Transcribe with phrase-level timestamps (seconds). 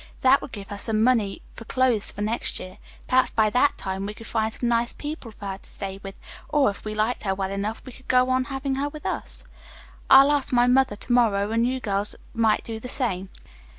[0.21, 2.79] That would give her some money for clothes for next year.
[3.07, 6.15] Perhaps by that time we could find some nice people for her to stay with,
[6.49, 9.43] or if we liked her well enough, we could go on having her with us.
[10.09, 13.29] I'll ask my mother to morrow, and you girls might do the same."